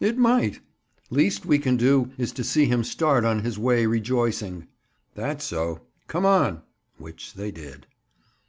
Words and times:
"It 0.00 0.18
might. 0.18 0.58
Least 1.10 1.46
we 1.46 1.60
can 1.60 1.76
do 1.76 2.10
is 2.18 2.32
to 2.32 2.42
see 2.42 2.64
him 2.64 2.82
start 2.82 3.24
on 3.24 3.44
his 3.44 3.56
way 3.56 3.86
rejoicing." 3.86 4.66
"That's 5.14 5.44
so. 5.44 5.82
Come 6.08 6.26
on." 6.26 6.62
Which 6.98 7.34
they 7.34 7.52
did. 7.52 7.86